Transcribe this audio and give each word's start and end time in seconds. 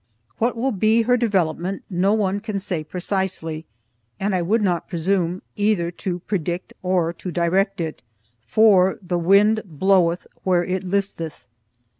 What 0.39 0.57
will 0.57 0.71
be 0.71 1.03
her 1.03 1.15
development 1.15 1.83
no 1.87 2.11
one 2.13 2.39
can 2.39 2.57
say 2.59 2.83
precisely, 2.83 3.67
and 4.19 4.33
I 4.33 4.41
would 4.41 4.63
not 4.63 4.89
presume 4.89 5.43
either 5.55 5.91
to 6.01 6.21
predict 6.21 6.73
or 6.81 7.13
to 7.13 7.29
direct 7.29 7.79
it, 7.79 8.01
for 8.47 8.97
"the 9.03 9.19
wind 9.19 9.61
bloweth 9.63 10.25
where 10.43 10.63
it 10.63 10.83
listeth." 10.83 11.45